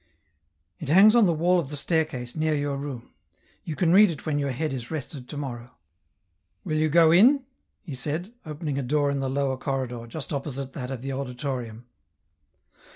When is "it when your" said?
4.09-4.49